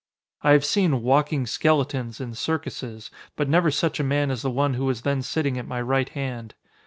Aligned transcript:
I 0.41 0.53
have 0.53 0.65
seen 0.65 1.03
"walking 1.03 1.45
skeletons" 1.45 2.19
in 2.19 2.33
circuses, 2.33 3.11
but 3.35 3.47
never 3.47 3.69
such 3.69 3.99
a 3.99 4.03
man 4.03 4.31
as 4.31 4.41
the 4.41 4.49
one 4.49 4.73
who 4.73 4.85
was 4.85 5.03
then 5.03 5.21
sitting 5.21 5.59
at 5.59 5.67
my 5.67 5.79
right 5.79 6.09
hand. 6.09 6.55